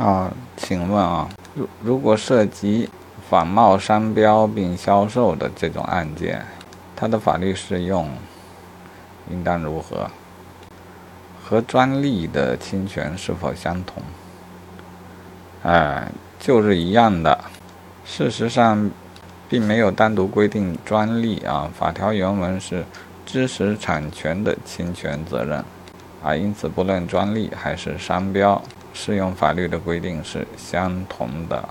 [0.00, 2.88] 啊，请问啊，如如果涉及
[3.28, 6.42] 仿冒商标并销售的这种案件，
[6.96, 8.08] 它的法律适用
[9.30, 10.10] 应当如何？
[11.44, 14.02] 和专利的侵权是否相同？
[15.64, 17.38] 哎，就是一样的。
[18.06, 18.90] 事实上，
[19.50, 21.70] 并没有单独规定专利啊。
[21.78, 22.86] 法条原文是
[23.26, 25.62] 知识产权的侵权责任
[26.24, 28.62] 啊，因此不论专利还是商标。
[28.92, 31.68] 适用法律的规定是相同的。